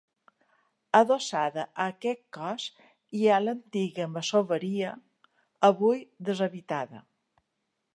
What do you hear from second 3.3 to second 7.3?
ha l'antiga masoveria, avui deshabitada.